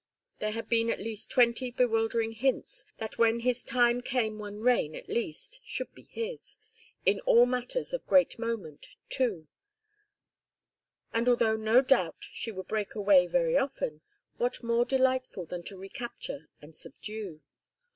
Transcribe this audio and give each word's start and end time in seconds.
There 0.39 0.49
had 0.53 0.67
been 0.67 0.89
at 0.89 0.99
least 0.99 1.29
twenty 1.29 1.69
bewildering 1.69 2.31
hints 2.31 2.85
that 2.97 3.19
when 3.19 3.41
his 3.41 3.61
time 3.61 4.01
came 4.01 4.39
one 4.39 4.59
rein, 4.59 4.95
at 4.95 5.07
least, 5.07 5.61
should 5.63 5.93
be 5.93 6.01
his 6.01 6.57
in 7.05 7.19
all 7.19 7.45
matters 7.45 7.93
of 7.93 8.07
great 8.07 8.39
moment, 8.39 8.87
two 9.09 9.47
and 11.13 11.29
although 11.29 11.55
no 11.55 11.81
doubt 11.83 12.23
she 12.31 12.51
would 12.51 12.67
break 12.67 12.95
away 12.95 13.27
very 13.27 13.55
often, 13.55 14.01
what 14.37 14.63
more 14.63 14.85
delightful 14.85 15.45
than 15.45 15.61
to 15.65 15.77
recapture 15.77 16.49
and 16.63 16.75
subdue? 16.75 17.41